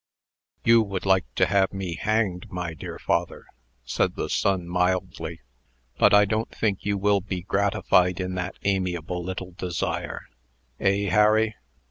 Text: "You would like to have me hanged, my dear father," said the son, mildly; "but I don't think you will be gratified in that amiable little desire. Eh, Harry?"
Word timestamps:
"You 0.63 0.81
would 0.81 1.05
like 1.05 1.25
to 1.35 1.45
have 1.45 1.71
me 1.73 1.93
hanged, 1.93 2.47
my 2.51 2.73
dear 2.73 2.97
father," 2.97 3.45
said 3.85 4.15
the 4.15 4.31
son, 4.31 4.67
mildly; 4.67 5.41
"but 5.99 6.11
I 6.11 6.25
don't 6.25 6.49
think 6.49 6.83
you 6.83 6.97
will 6.97 7.21
be 7.21 7.43
gratified 7.43 8.19
in 8.19 8.33
that 8.33 8.57
amiable 8.63 9.23
little 9.23 9.51
desire. 9.51 10.27
Eh, 10.79 11.07
Harry?" 11.11 11.53